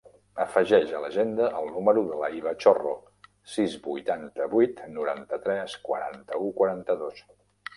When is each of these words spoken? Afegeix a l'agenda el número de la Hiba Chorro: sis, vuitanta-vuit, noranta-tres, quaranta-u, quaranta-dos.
Afegeix 0.43 0.93
a 0.99 1.01
l'agenda 1.03 1.49
el 1.59 1.67
número 1.75 2.03
de 2.07 2.17
la 2.21 2.29
Hiba 2.37 2.53
Chorro: 2.65 2.95
sis, 3.57 3.77
vuitanta-vuit, 3.85 4.83
noranta-tres, 4.97 5.77
quaranta-u, 5.91 6.51
quaranta-dos. 6.63 7.23